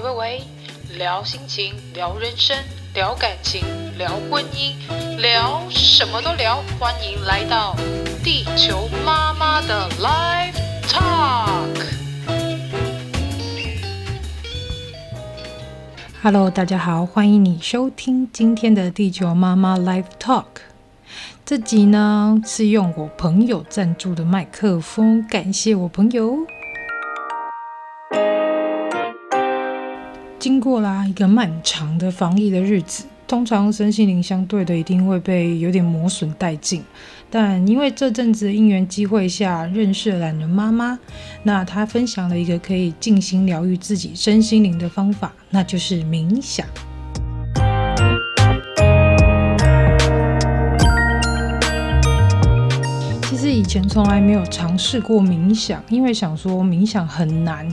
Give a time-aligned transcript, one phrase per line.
[0.00, 0.42] 喂喂喂，
[0.96, 2.56] 聊心情，聊人生，
[2.94, 3.64] 聊感情，
[3.98, 4.76] 聊婚姻，
[5.20, 6.62] 聊什么都聊。
[6.78, 7.74] 欢迎来到
[8.22, 10.54] 地球妈妈的 Live
[10.86, 11.84] Talk。
[16.22, 20.44] Hello，大家好，欢迎你收听今天的地球妈妈 Live Talk。
[21.44, 26.36] 这集呢是用我朋友赞助的麦克风，感谢我朋友。
[30.48, 36.82] 经过啦一个漫长的防疫的日子，通常身心灵相对的一定会被有点磨损殆尽。
[37.28, 40.98] 但因为这阵子的因缘机会下认识了榄仁妈妈，
[41.42, 46.66] 那她分享了一个可以静心疗愈自己身心灵的方法，那就是冥想。
[53.24, 57.70] 其实以前从来没有尝试过冥想，因为想说冥想很难。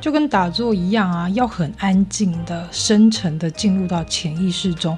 [0.00, 4.96] 就跟打坐一样啊，要很安静的、深沉的进入到潜意识中。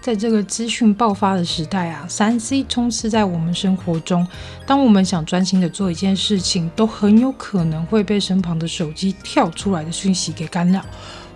[0.00, 4.26] 在这个资讯爆发的时代啊，三 C 充斥在我们生活中。
[4.66, 10.82] 当我们想专心的做一件事情，都很有可能会被身旁的手机跳出来的讯息给干扰。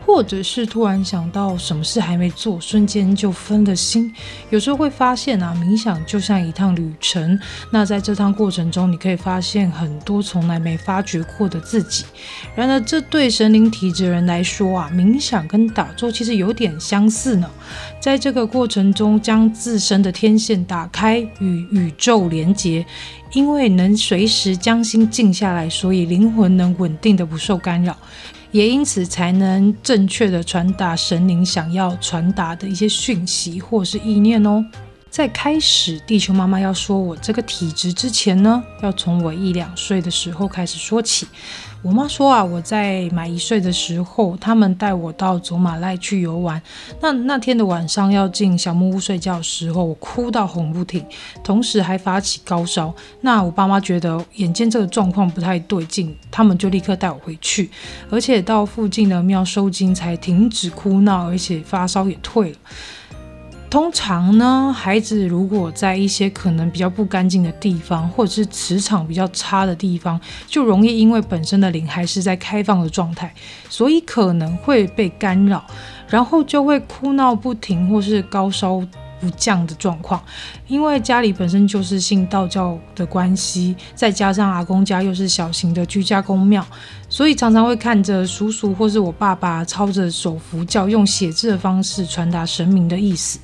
[0.04, 4.12] 或者是突然想到什么事还没做，瞬间就分了心。
[4.50, 7.38] 有时候会发现啊，冥想就像一趟旅程。
[7.70, 12.04] 那在这趟过程中，你可以发现很多从来没发觉过的自己。
[12.54, 17.48] 然而，这对神灵体质人来说啊，冥想跟打坐其实有点相似呢。
[18.00, 22.84] 在这个过程中，将自身的天线打开，与宇宙连接。
[23.32, 27.96] 因为能随时将心静下来，所以灵魂能稳定的不受干扰。
[28.52, 34.64] 也因此才能正确的传达神灵想要传达的一些讯息或是意念哦。
[35.10, 41.26] 在开始地球妈妈要说我这个体质之前呢，要从我一两岁的时候开始说起。
[41.82, 46.62] 我妈说啊，我在满一岁的时候，他们带我到祖马濑去游玩。
[47.00, 51.04] 那那天的晚上要进小木屋睡觉的时候，我哭到哄不停，
[51.42, 52.94] 同时还发起高烧。
[53.22, 57.68] 那我爸妈觉得眼见这个状况不太对劲，他们就立刻带我回去，
[58.08, 62.58] 而且到附近的庙收惊才停止哭闹，而且发烧也退了。
[63.72, 73.32] 通常呢，孩子如果在一些可能比较不干净的地方，或者是磁场比较差的地方，就容易因为本身的灵还是在开放的状态，
[73.70, 75.64] 所以可能会被干扰，
[76.06, 78.78] 然后就会哭闹不停，或是高烧
[79.18, 80.22] 不降的状况。
[80.68, 86.62] 因为家里本身就是信道教的关系，再加上阿公家又是小型的居家公庙，
[87.08, 93.38] 所以常常会看着叔叔或是我爸爸操着手符教，用写字的方式传达神明的意思。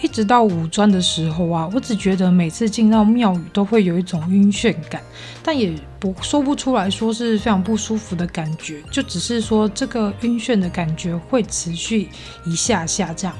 [0.00, 5.02] 一直到五专的时候啊，我只觉得每次进到庙宇都会有一种晕眩感，
[5.42, 12.08] 但也不说不出来说是非常不舒服的感觉，就只是说这个晕眩的感觉会持续
[12.46, 13.36] 一下下这样。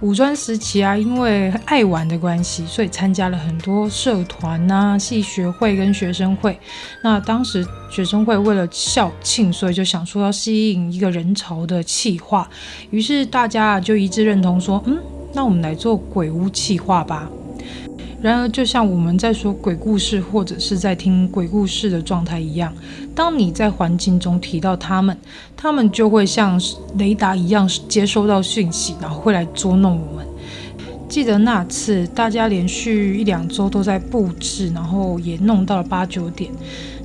[0.00, 6.58] 五专时期啊，因为爱玩的关系，所以参加了很多社团呐、系学会跟学生会。
[7.02, 12.46] 那当时学生会为了校庆，所以就想说要吸引一个人潮的企划，
[12.90, 14.98] 于是大家就一致认同说，嗯。
[15.34, 17.28] 那我们来做鬼屋企划吧。
[18.22, 22.72] 然而，就像我们在说鬼故事或者是在听鬼故事的状态一样，
[23.14, 25.14] 当你在环境中提到他们，
[25.54, 26.58] 他们就会像
[26.96, 30.24] 雷达一样接收到讯息，然后会来捉弄我们。
[31.06, 36.50] 记得那次，大家连续一两周都在布置，然后也弄到了八九点。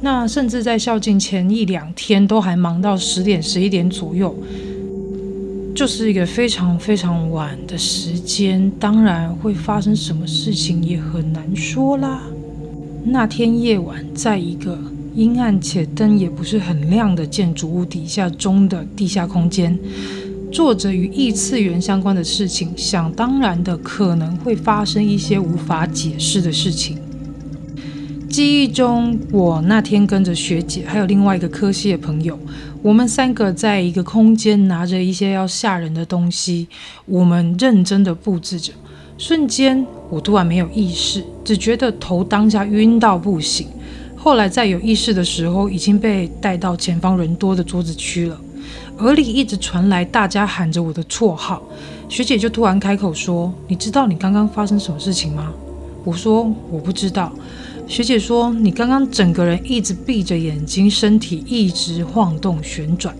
[0.01, 4.33] 那甚至在校庆前一两天，都还忙到十点、十一点左右。
[5.79, 12.21] 就是一个非常非常晚的时间，当然会发生什么事情也很难说啦。
[13.05, 14.77] 那天夜晚，在一个
[15.15, 19.79] 阴暗且灯也不是很亮的建筑物底下中的地下空间，
[20.51, 26.97] 做着与异次元相关的事情，想当然的可能会发生一些无法解释的事情。
[28.29, 32.37] 记忆中，我那天跟着学姐，还有另外一个科系的朋友，
[32.81, 36.67] 我们三个在一个空间拿着一些要吓人的东西，
[37.05, 38.71] 我们认真的布置着。
[39.17, 43.67] 瞬间，我突然没有意识，只觉得头当下晕到不行。
[44.15, 48.39] 后来在有意识的时候，已经被带到前方人多的桌子区了。
[48.99, 51.61] 耳里一直传来大家喊着我的绰号，
[52.07, 55.51] 学姐就突然开口说：“你知道你刚刚发生什么事情吗？”
[56.05, 57.29] 我说：“我不知道。”
[57.89, 63.15] 学姐说：“你刚刚整个人一直闭着眼睛，身体一直晃动旋转。”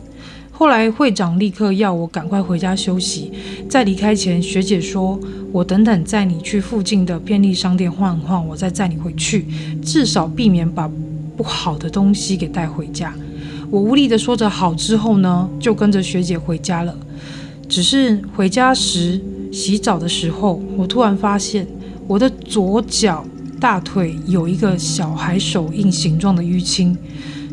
[0.54, 3.32] 后来会长立刻要我赶快回家休息。
[3.68, 5.20] 在离开前，学姐说
[5.52, 9.48] ：“我等等载你去附近的便利商店晃一晃，我再载你回去，
[9.84, 10.88] 至少避免把
[11.36, 13.12] 不好的东西给带回家。”
[13.72, 16.96] 我无力地说着好之后呢，就跟着学姐回家了。
[17.68, 19.20] 只是回家时
[19.52, 21.66] 洗澡的时候，我突然发现
[22.08, 23.26] 我的左脚
[23.60, 26.98] 大腿有一个小孩手印形状的淤青。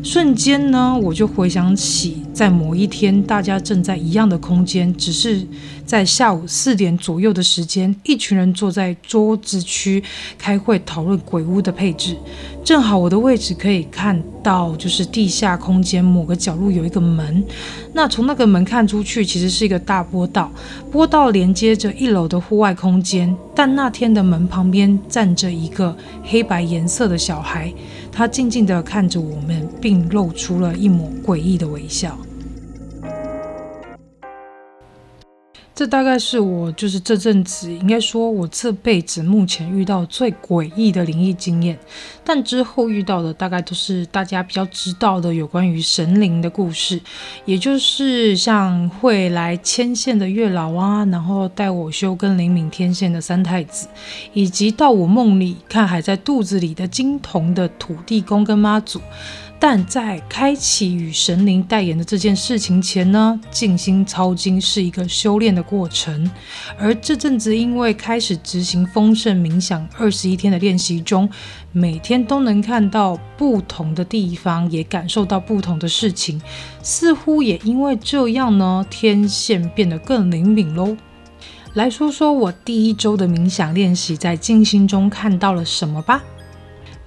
[0.09, 5.45] 瞬间呢，我就回想起在某一天，大家正在一样的空间，只是
[5.85, 10.01] 在下午四点左右的时间，一群人坐在桌子区
[10.37, 12.15] 开会讨论鬼屋的配置。
[12.63, 17.43] 正好我的位置可以看到，就是地下空间某个角落有一个门。
[17.91, 20.49] 那从那个门看出去，其实是一个大波道，
[20.89, 23.35] 波道连接着一楼的户外空间。
[23.53, 25.93] 但那天的门旁边站着一个
[26.23, 27.73] 黑白颜色的小孩。
[28.17, 32.17] 他静静地看着我们，并露出了一抹诡异的微笑。
[35.77, 41.77] 这大概是我就是这阵子，应该说我这辈子目前遇到最诡异的灵异经验。
[42.23, 46.99] 但之后遇到的大概都是大家比较知道的有关于神灵的故事，
[47.45, 53.87] 也就是像会来牵线的月老啊，然后带我修跟灵敏天线的三太子，
[54.33, 58.99] 以及到我梦里看还在肚子里的金童的土地公跟妈祖。
[59.59, 66.29] 但在开启与神灵代言的这件事情前呢，静心抄经是一个修炼的过程。
[66.77, 71.27] 而这阵子因为开始执行丰盛冥想二十一天的练习中，
[71.71, 76.39] 每天都能看到不同的地方，也感受到不同的事情，
[76.83, 80.95] 似乎也因为这样呢，天线变得更灵敏喽。
[81.73, 86.23] 来说说我第一周的冥想练习，在静心中看到了什么吧。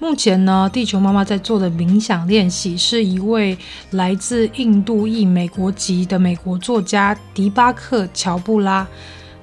[0.01, 3.57] 目前呢，地球妈妈在做的冥想练习是一位
[3.91, 8.89] 来自印度裔美国籍的美国作家迪巴克·乔布拉。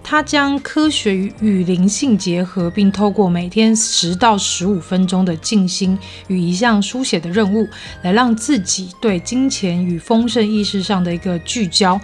[0.03, 5.95] 他将科学与灵性结合，并透过每天十到十五分钟的静心
[6.27, 7.67] 与一项书写的任务，
[8.01, 11.99] 来让自己对金钱与丰盛意识上的一个聚焦。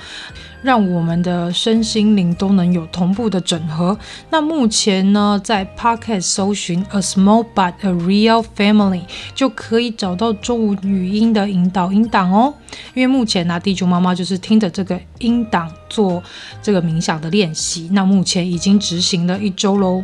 [0.63, 3.95] 让我们的身心灵都能有同步的整合。
[4.30, 9.01] 那目前呢，在 Pocket 搜寻 A Small But A Real Family
[9.36, 12.54] 就可以找到中文语音的引导音档哦。
[12.95, 16.24] 因为目前呢，地球妈妈就是听着这个音档做
[16.62, 17.89] 这个冥想的练习。
[17.92, 20.04] 那目前已经执行了一周喽。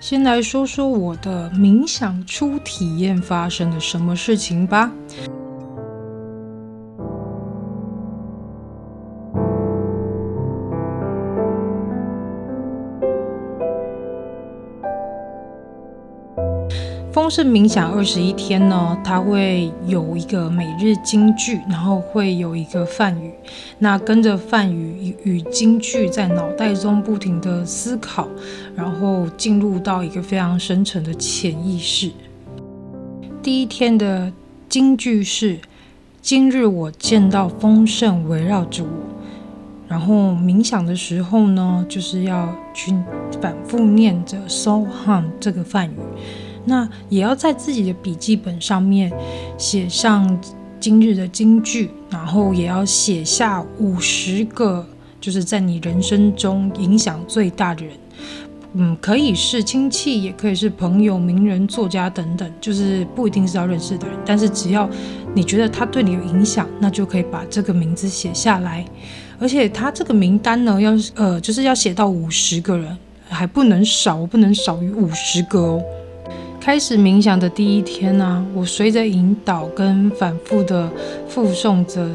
[0.00, 4.90] 先来说说我的冥想初体验发生了什么事情吧。
[17.12, 23.32] 丰盛冥想二十一天呢，它会有一个每日金句，然后会有一个梵语。
[23.80, 28.28] 那跟着梵语与金句在脑袋中不停地思考，
[28.76, 32.12] 然后进入到一个非常深层的潜意识。
[33.42, 34.32] 第一天的
[34.68, 35.58] 金句是：
[36.22, 38.90] 今日我见到丰盛围绕着我。
[39.88, 42.94] 然后冥想的时候呢，就是要去
[43.42, 45.94] 反复念着 Soham 这个梵语。
[46.64, 49.10] 那也要在自己的笔记本上面
[49.58, 50.40] 写上
[50.78, 54.86] 今日的金句，然后也要写下五十个，
[55.20, 57.94] 就是在你人生中影响最大的人，
[58.74, 64.88] 嗯，可以是亲戚，也可以是朋友、名人、作家等等，就是不一定是要认识的人，但是只要
[65.34, 68.84] 你觉得他对你有影响，那就可以把这个名字写下来。
[69.38, 72.96] 而且他这个名单呢，要呃，就是要写到五十个人，
[73.28, 75.82] 还不能少，不能少于五十个哦。
[76.60, 80.90] 开始冥想的第一天呢、啊，我随着引导跟反复的
[81.26, 82.06] 复诵着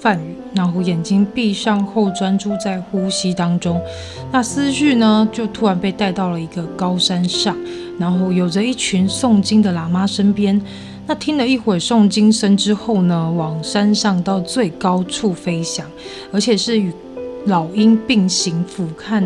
[0.00, 3.80] 梵语，然后眼睛闭上后专注在呼吸当中。
[4.32, 7.56] 那思绪呢，就突然被带到了一个高山上，
[7.96, 10.60] 然后有着一群诵经的喇嘛身边。
[11.06, 15.86] 那听了一会诵经声之后呢，往山上到最高处飞翔，
[16.32, 16.92] 而且是与
[17.46, 19.22] 老鹰并行俯瞰。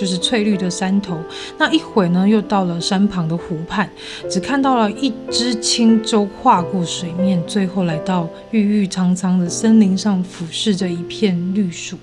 [0.00, 1.18] 就是翠绿的山头，
[1.58, 3.86] 那一会呢，又到了山旁的湖畔，
[4.30, 11.98] 只看到了一只轻舟划过水面，最后来到郁郁苍苍的森林上，俯视着一片绿树。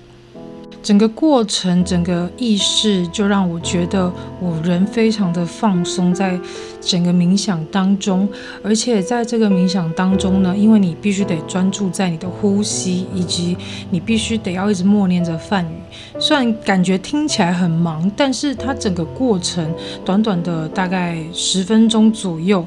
[0.82, 6.38] 整个过程，整个意识就让我觉得我人非常的放松，在
[6.80, 8.26] 整个冥想当中，
[8.62, 13.56] 而且在这个冥想当中呢，因为你必须得专注在你的呼吸，以及
[13.90, 15.76] 你必须得要一直默念着梵语。
[16.18, 22.64] 虽然感觉听起来很忙，但是它整个过程短短的大概十分钟左右，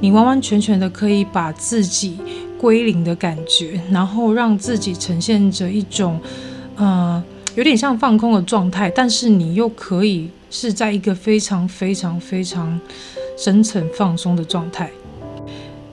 [0.00, 2.18] 你完完全全的可以把自己
[2.60, 6.20] 归零的感觉，然后让自己呈现着一种，
[6.76, 7.24] 呃。
[7.56, 12.78] 有点像放空的状态，但是你又可以是在一个非常非常非常
[13.38, 14.90] 深层放松的状态。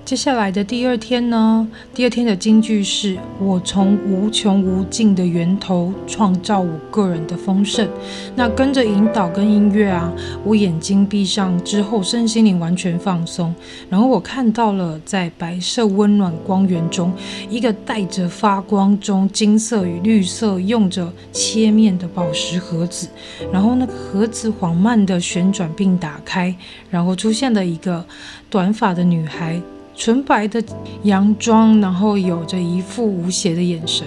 [0.06, 7.88] 接下来的第二天呢，第二天的金句是：我从无穷无尽的源头创造我个人的丰盛。
[8.36, 10.12] 那跟着引导跟音乐啊，
[10.44, 13.56] 我眼睛闭上之后，身心灵完全放松。
[13.90, 17.14] 然后我看到了在白色温暖光源中，
[17.50, 23.08] 一个带着发光中金色与绿色用着切面的宝石盒子。
[23.54, 26.54] 然后那个盒子缓慢地旋转并打开，
[26.92, 28.06] 然后出现了一个
[28.50, 29.62] 短发的女孩。
[30.04, 30.62] 纯白的
[31.04, 34.06] 洋装，然后有着一副无邪的眼神，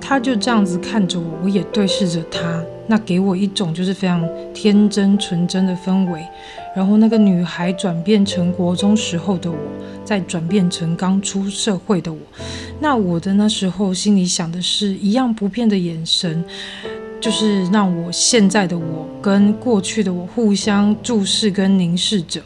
[0.00, 6.26] 他就这样子看着我，我也对视着他，那给我一种就是非常天真纯真的氛围。
[6.74, 9.58] 然后那个女孩转变成国中时候的我，
[10.02, 12.18] 再转变成刚出社会的我，
[12.80, 16.42] 那我的那时候心里想的是一样不变的眼神，
[17.20, 22.40] 就是让我现在的我跟过去的我互相注视跟凝视着。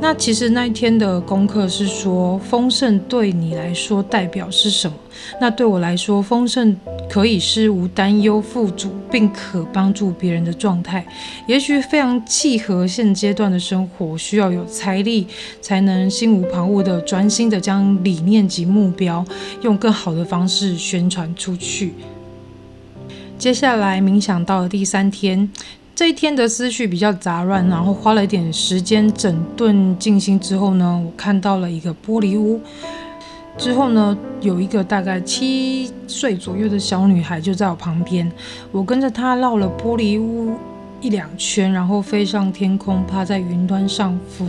[0.00, 4.96] 那其实那一天的功课是说，丰盛对你来说代表是什么？
[5.40, 6.76] 那对我来说，丰盛
[7.08, 11.04] 可以是无担忧、富足，并可帮助别人的状态。
[11.46, 15.26] 也许非常契合现阶段的生活，需要有财力
[15.60, 19.24] 才能心无旁骛的专心的将理念及目标
[19.62, 21.94] 用更好的方式宣传出去。
[23.36, 25.50] 接下来冥想到了第三天。
[25.98, 32.60] 这一天的思绪比较杂乱，然后花了一点时间整顿静心之后呢，我看到了一个玻璃屋。
[33.56, 38.30] 之后呢，有一个大概七岁左右的小女孩就在我旁边，
[38.70, 40.56] 我跟着她绕了玻璃屋
[41.00, 44.46] 一两圈，然后飞上天空，趴在云端上俯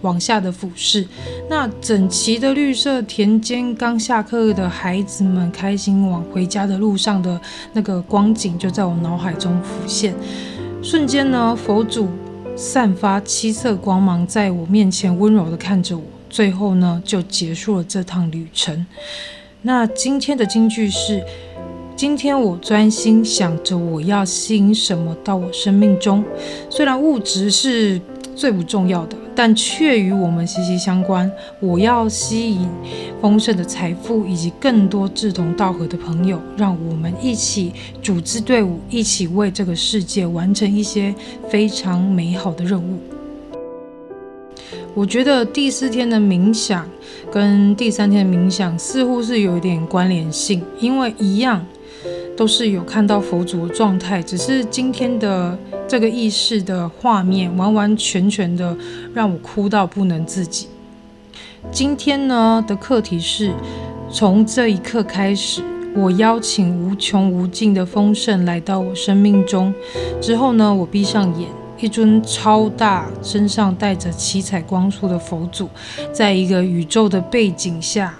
[0.00, 1.06] 往下的俯视。
[1.50, 7.38] 那整齐的绿色田间，刚下课的孩子们开心往回家的路上的
[7.74, 10.14] 那个光景，就在我脑海中浮现。
[10.82, 12.08] 瞬间呢，佛祖
[12.56, 16.02] 散发七色光芒，在我面前温柔的看着我。
[16.30, 18.86] 最后呢，就结束了这趟旅程。
[19.62, 21.22] 那今天的金句是：
[21.94, 26.24] 今天我专心想着我要吸引什么到我生命中。
[26.70, 28.00] 虽然物质是
[28.34, 29.16] 最不重要的。
[29.34, 31.30] 但却与我们息息相关。
[31.60, 32.68] 我要吸引
[33.20, 37.72] 丰盛的财富以及更多志同道合的朋友，让我们一起
[38.02, 41.14] 组织队伍，一起为这个世界完成一些
[41.48, 42.98] 非常美好的任务。
[44.92, 46.88] 我觉得第四天的冥想
[47.30, 51.64] 跟第三天的冥想似乎是有一点关联性，因为一样
[52.40, 55.58] 都是有看到佛祖的状态，只是今天的。
[55.86, 58.74] 这个意识的画面，完完全全的
[59.12, 60.68] 让我哭到不能自己。
[61.72, 63.52] 今天呢的课题是，
[64.08, 65.62] 从这一刻开始，
[65.96, 69.74] 我邀请无穷无尽的丰盛来到我生命中。
[70.20, 71.48] 之后呢，我闭上眼，
[71.80, 75.68] 一尊超大、身上带着七彩光束的佛祖，
[76.12, 78.14] 在一个宇宙的背景下，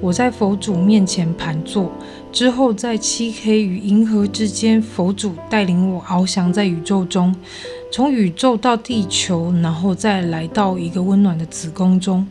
[0.00, 1.92] 我在佛祖面前盘坐。
[2.32, 7.34] 之后，在漆黑与银河之间，佛祖带领我翱翔在宇宙中，
[7.92, 12.26] 从宇宙到地球，然后再来到一个温暖的子宫中。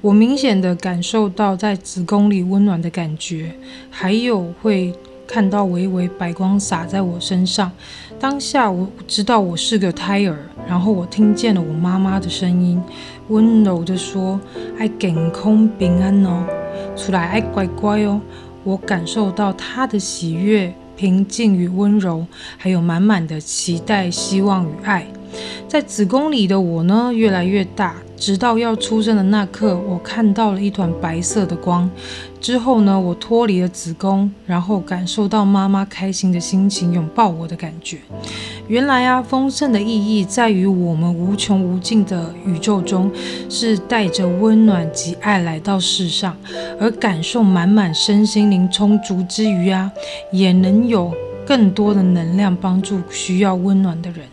[0.00, 3.54] 我明显的感受到在子宫里温暖的感觉，
[3.88, 4.92] 还有会
[5.24, 7.70] 看到微微白光洒在我身上。
[8.18, 12.82] 当下我知道我是个胎儿，然后我听见了我妈妈的声音，
[13.28, 14.40] 温柔地说
[14.78, 16.44] ：“爱健康平安哦，
[16.96, 18.20] 出来爱乖乖哦。”
[18.64, 25.06] 我感受到他的喜悦、平静与温柔，还有满满的期待、希望与爱。
[25.68, 27.94] 在子宫里的我呢，越来越大。
[28.16, 31.90] 直到要出生的那刻，我看到了一团白色的光。
[32.40, 37.98] 之后呢，我脱离了子宫，然后感受到妈妈开心的心情，拥抱我的感觉。
[38.68, 43.10] 原来啊，丰盛的意义在于我们无穷无尽的宇宙中，
[43.48, 46.36] 是带着温暖及爱来到世上，
[46.78, 49.90] 而感受满满身心灵充足之余啊，
[50.30, 51.12] 也能有
[51.46, 54.26] 更多的能量帮助需要温暖的人。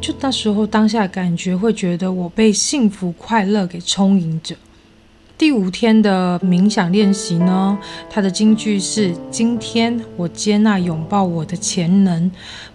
[0.00, 4.54] 就那时候，当下感觉会觉得我被幸福快乐给充盈着。
[5.36, 7.78] 第五天的冥想练习呢，
[8.08, 12.30] 它的金句是：今天我接纳拥抱我的潜能，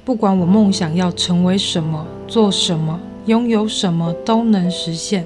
[0.05, 5.25] 不管我梦想要成为什么、做什么、拥有什么，都能实现。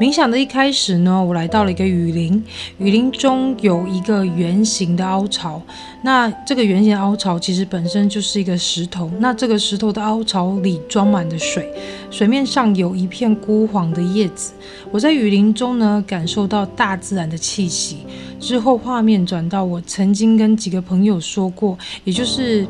[0.00, 2.42] 冥想的一开始呢，我来到了一个雨林，
[2.78, 5.60] 雨林中有一个圆形的凹槽。
[6.00, 9.10] 那这个圆形凹槽其实本身就是一个石头。
[9.18, 11.70] 那这个石头的凹槽里装满了水，
[12.10, 14.54] 水面上有一片枯黄的叶子。
[14.90, 17.98] 我在雨林中呢，感受到大自然的气息。
[18.38, 22.66] 之后画面转到我曾经跟几个朋友说过，也就是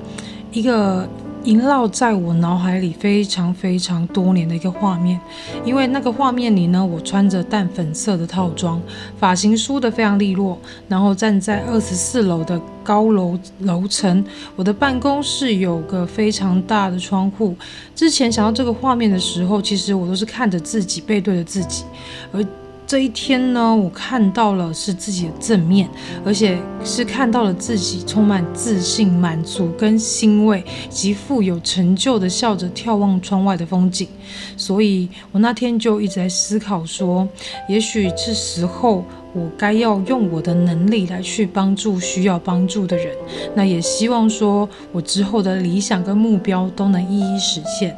[0.51, 1.09] 一个
[1.45, 5.19] 萦绕在我脑海里非常非常多年的一个画面，
[5.65, 8.81] 因为那个画面里呢，我穿着淡粉色的套装，
[9.19, 14.23] 发型梳得非常利落，然后站在二十四楼的高楼楼层，
[14.55, 17.57] 我的办公室有个非常大的窗户。
[17.95, 21.85] 之前想到这个画面的时候，其实我都是看着自己，背对着自己，
[22.33, 22.45] 而。
[22.91, 25.89] 这一天呢，我看到了是自己的正面，
[26.25, 34.09] 而且是看到了自己充满自信、满足跟欣慰，极富有成就的笑着眺望窗外的风景。
[34.57, 37.29] 所以我那天就一直在思考说，
[37.69, 39.05] 也许是时候
[39.35, 43.15] 我该要用我的能力来去帮助需要帮助的人。
[43.55, 47.97] 那也希望说我之后的理想跟目标都能一一实现。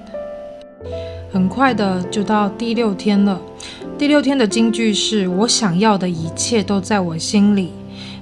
[1.32, 3.40] 很快的就到第六天了。
[3.96, 7.72] 第六天的金句是我想要的一切都在我心里。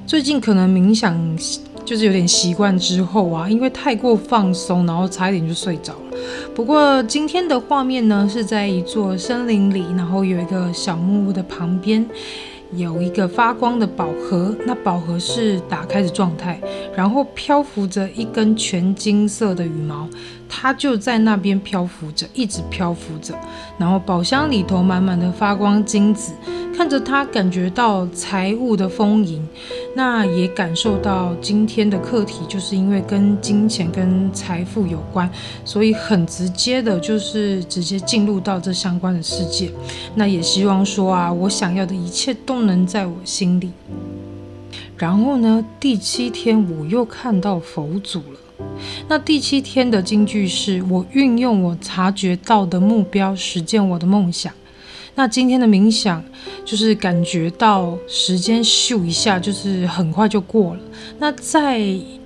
[0.06, 1.36] 最近可能冥想
[1.84, 6.18] 就是有点习惯之后啊，因为太过放松，然后差一点就睡着了。
[6.54, 12.08] 不过今天的画面呢，是在一座森林里，然后有一个小木屋的旁边。
[12.76, 16.60] 有一个发光的宝盒，那宝盒是打开的状态，
[16.94, 20.08] 然后漂浮着一根全金色的羽毛，
[20.50, 23.32] 它就在那边漂浮着，一直漂浮着。
[23.78, 26.32] 然后宝箱里头满满的发光金子，
[26.76, 29.46] 看着它，感觉到财务的丰盈，
[29.94, 35.30] 那也感受到今天的课题，就是因为跟金钱跟财富有关，
[35.64, 39.70] 所以很直接的，就是直接进入到这相关的世界。
[40.16, 43.70] 那也希望说啊，我想要的一切都能在我心里。
[44.96, 48.38] 然后呢，第七天我又看到佛祖了。
[49.08, 54.52] 那第七天的金句是我运用我察觉到的目标，实践我的梦想。
[55.16, 56.22] 那今天的冥想
[56.64, 60.80] 就是感觉到时间咻一下，就是很快就过了。
[61.18, 61.80] 那在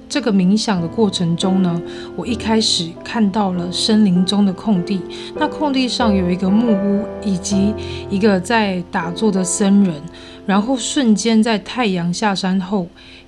[0.07, 1.83] 这个冥想的过程中呢，
[2.15, 5.01] 我一开始看到了森林中的空地，
[5.35, 7.75] 那空地上有一个木屋以及
[8.11, 9.95] 一个在打坐的僧人。
[10.47, 12.87] 然后瞬间在太阳下山后，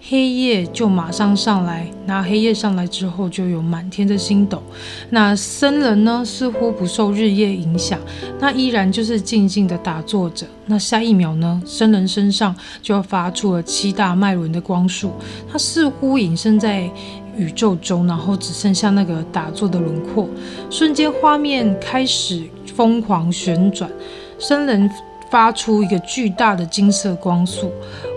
[0.08, 1.88] 黑夜就马上上来。
[2.04, 4.62] 那黑夜上来之后，就有满天的星斗。
[5.11, 7.98] 那僧人呢，似乎不受日夜影响，
[8.38, 10.46] 那依然就是静静的打坐着。
[10.66, 15.11] 那下一秒呢，僧人身上就要发出了七大脉轮的光束，
[15.50, 16.88] 他似乎隐身在
[17.37, 20.29] 宇宙中，然后只剩下那个打坐的轮廓。
[20.70, 22.42] 瞬间画面开始
[22.74, 23.90] 疯狂旋转，
[24.38, 24.90] 僧人。
[25.31, 27.73] 发出一个巨大的金色光束，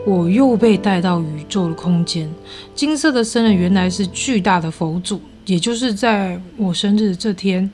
[0.05, 2.29] 我又被带到宇宙的空间。
[2.75, 7.69] 金色的僧人原来是巨大的佛祖，也就是在我生日这天，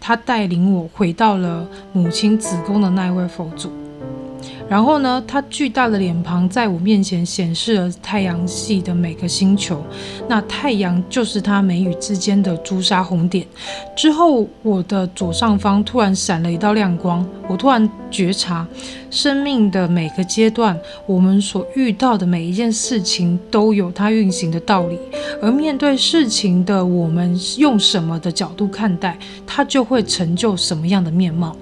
[0.00, 3.70] 他带领我回到了母亲子宫的那一位佛祖。
[4.68, 9.82] 然后呢，他巨大的脸庞在我面前显示了太阳系的每个星球，
[10.28, 13.46] 那太阳就是他眉宇之间的朱砂红点。
[13.94, 18.66] 之后，我的左上方突然闪了一道亮光，我突然觉察，
[19.10, 24.98] 生命的每个阶段，我们所遇到的每一件事情都有它运行的道理，
[25.42, 31.54] 而面对事情的我们用什么的角度看待，它就会成就什么样的面貌。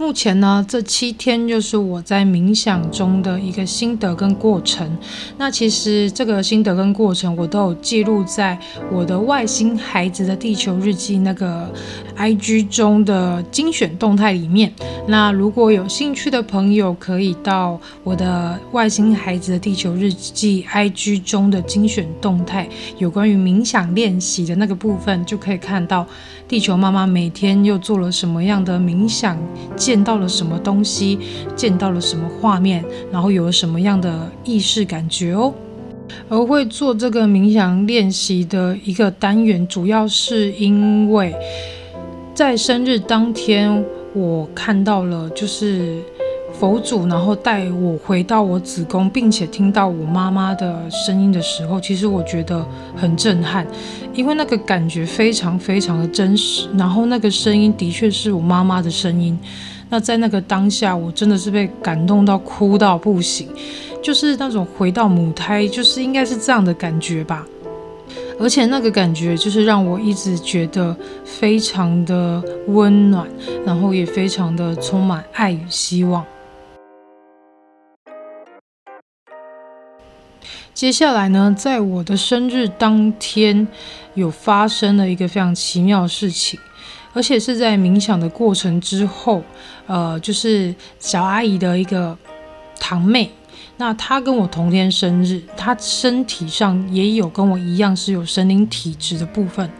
[0.00, 4.90] 目前呢，这七天就是我在冥想中的一个心得跟过程。
[5.36, 8.58] 那其实这个心得跟过程，我都有记录在
[8.90, 11.70] 我的外星孩子的地球日记那个
[12.20, 14.70] IG 中的精选动态里面。
[15.08, 26.06] 那如果有兴趣的朋友，可以到我的外星孩子的地球日记 IG 中的精选动态，有关于冥想练习的那个部分，就可以看到
[26.46, 29.38] 地球妈妈每天又做了什么样的冥想。
[29.74, 31.18] 见到了什么东西，
[31.56, 35.54] 见到了什么画面，然后有了什么样的意识感觉哦。
[36.28, 41.34] 而会做这个冥想练习的一个单元，主要是因为
[42.40, 45.98] 在生日当天，我看到了就是。
[46.58, 53.66] 佛祖，然后带我回到我子宫，并且听到我妈妈的声音的时候，其实我觉得很震撼，
[54.14, 56.68] 因为那个感觉非常非常的真实。
[56.76, 59.38] 然后那个声音的确是我妈妈的声音。
[59.88, 63.48] 那在那个当下，我真的是被感动到哭到不行，
[64.02, 67.46] 就是那种回到母胎，就是应该是这样的感觉吧。
[68.40, 73.28] 而且那个感觉就是让我一直觉得非常的温暖，
[73.66, 76.24] 然后也非常的充满爱与希望。
[80.72, 83.68] 接下来呢，在我的生日当天，
[84.14, 86.58] 有发生了一个非常奇妙的事情，
[87.12, 89.42] 而且是在冥想的过程之后，
[89.86, 92.16] 呃，就是小阿姨的一个
[92.78, 93.30] 堂妹，
[93.80, 99.70] 那他跟我同天生日，他身体上也有跟我一样是有神灵体质的部分。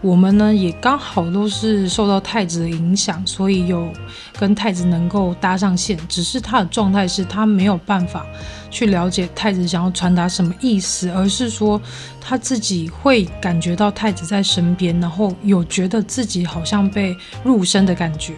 [0.00, 3.92] 我们呢也刚好都是受到太子的影响，所以有
[4.38, 5.98] 跟太子能够搭上线。
[6.08, 8.24] 只是他的状态是他没有办法
[8.70, 11.80] 去了解太子想要传达什么意思，而是说
[12.20, 18.34] 他自己会感觉到太子在身边，然后有觉得自己好像被入身的感觉。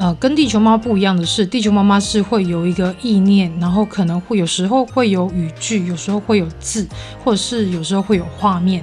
[0.00, 6.88] 呃，跟地球妈妈不一样的是，地球妈妈是会有一个意念，然后可能会有时候会有语句，有时候会有字，
[7.22, 8.82] 或者是有时候会有画面。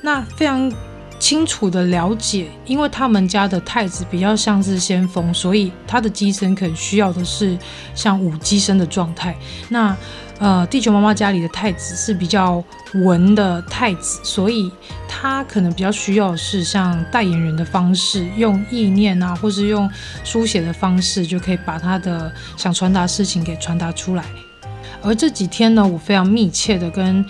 [0.00, 0.72] 那非常。
[1.18, 7.56] 清楚的了解，因为他们家的太子比较像是先锋，所以他的机身可能需要的是
[7.94, 9.34] 像五机身的状态。
[9.70, 9.96] 那
[10.38, 14.70] 呃，地球妈妈家里的太子是比较文的太子，所以
[15.26, 19.90] 他可能比较需要的是像代言人的方式，用意念啊，或是用
[20.22, 24.24] 书写的方式，就可以把他的想传达事情给传达出来。
[25.02, 27.24] 而这几天呢，我非常密切的跟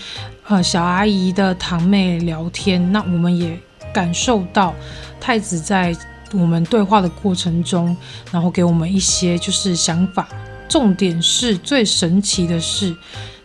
[0.46, 3.58] 呃小阿姨的堂妹聊天，那我们也。
[3.92, 4.74] 感受到
[5.18, 5.96] 太子在
[6.34, 7.96] 我们对话的过程中，
[8.30, 10.28] 然后给我们一些就是想法。
[10.68, 12.94] 重点是最神奇的是，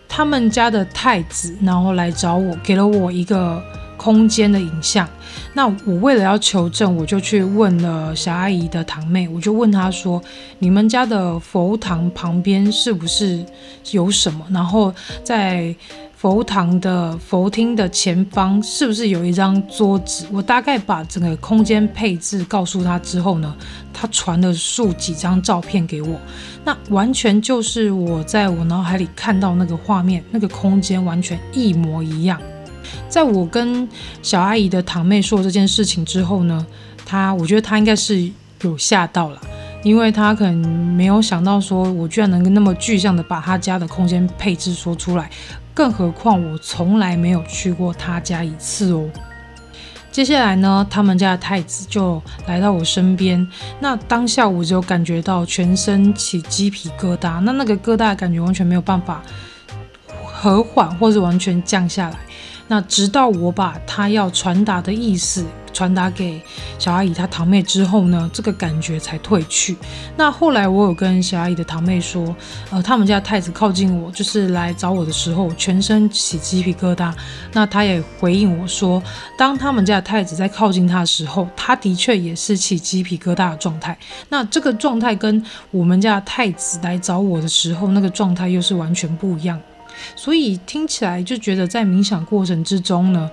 [0.09, 3.63] 他们家的太子然后来找我，给了我一个
[4.01, 5.07] 空间的影像。
[5.53, 10.19] 那我为了要求证，我就去问了小阿姨的堂妹，我就问她说
[10.57, 13.45] ：“你们家的佛堂旁边是不是
[13.91, 14.91] 有什么？”然后
[15.23, 15.75] 在
[16.15, 20.25] 佛堂的佛厅的前方是不是有一张桌子？
[20.31, 23.55] 我大概把整个空间配置告诉他之后呢，
[23.93, 26.19] 他传了数几张照片给我，
[26.65, 32.41] 那完全就是我在我脑海里看到那个画面，那个空间完全一模一样。
[33.09, 33.87] 在我跟
[34.21, 36.65] 小阿姨的堂妹说这件事情之后呢，
[37.05, 39.39] 她我觉得她应该是有吓到了，
[39.83, 45.29] 因为她可能没有想到说我居然能够那么具象的把她家的空间配置说出来。
[45.73, 49.09] 更何况我从来没有去过他家一次哦。
[50.11, 53.47] 接下来呢，他们家的太子就来到我身边。
[53.79, 59.23] 那当下我就感觉到全身起鸡皮疙瘩，那那个疙瘩感觉完全没有办法
[60.25, 62.17] 和缓或者完全降下来。
[62.71, 65.45] 那直到我把他要传达的意思。
[65.73, 66.39] 传达给
[66.77, 69.75] 小阿姨她堂妹之后呢，这个感觉才退去。
[70.17, 72.35] 那后来我有跟小阿姨的堂妹说，
[72.69, 77.13] 呃，他们家太子靠近我，就是来找我的时候，全身起鸡皮疙瘩。
[77.53, 79.01] 那他也回应我说，
[79.37, 83.97] 当他们家太子在靠近他的时候，他的确也是起鸡皮疙瘩的状态。
[84.27, 89.59] 那这个状态跟我们家太子来找我的时候，那个状态又是完全不一样。
[90.15, 93.29] 所以听起来就觉得在冥想过程之中呢。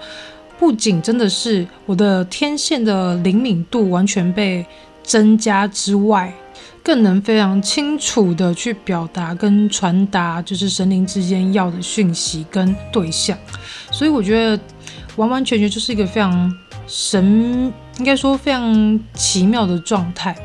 [0.59, 4.67] 不仅真的是我的天线的灵敏度完全被
[5.05, 6.35] 增加之外，
[6.83, 13.39] 更能非常清楚的去表达跟传达，就是神灵之间要的讯息跟对象。
[13.93, 14.61] 所以我觉得
[15.15, 16.53] 完完全全就是一个非常
[16.89, 20.37] 神，应该说非常奇妙的状态。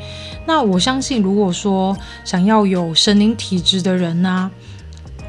[0.46, 4.52] 那我相信，如果说想要有神灵体质的人呢、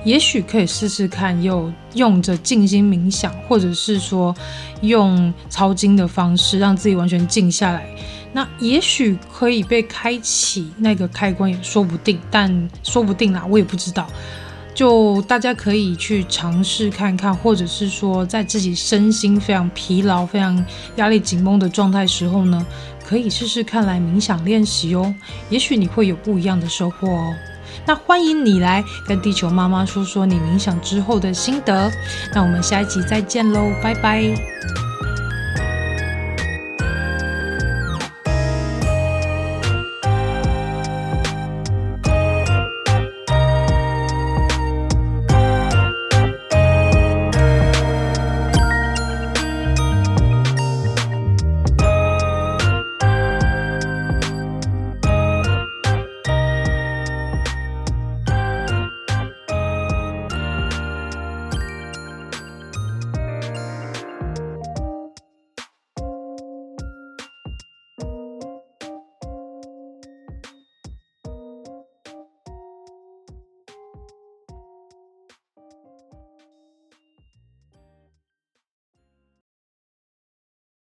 [0.05, 4.35] 也许可以试试看，又用着静心冥想，或者是说
[4.83, 7.87] 用抄经的方式，让自己完全静下来。
[8.33, 12.19] 那也许可以被开启那个开关，也说不定。
[12.31, 14.07] 但说不定啦，我也不知道。
[14.75, 20.64] 就大家可以去尝试看看，或者是说在自己身心非常疲劳、非常
[20.97, 22.67] 压力紧绷的状态时候呢，
[23.07, 25.14] 可以试试看来冥想练习哦。
[25.49, 27.33] 也许你会有不一样的收获哦。
[27.87, 31.90] 那欢迎你来跟地球妈妈说说你冥想之后的心得。
[32.35, 34.94] 那我们下一集再见喽，拜拜。